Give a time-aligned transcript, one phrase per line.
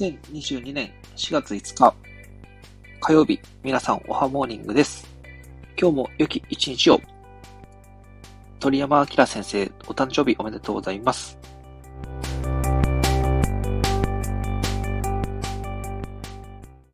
[0.00, 1.94] 2022年4月5日
[2.98, 5.06] 火曜日、皆さんおはモーニングです。
[5.78, 7.00] 今日も良き一日を。
[8.58, 11.36] 鳥山明先生、お誕生日おめでとうございます。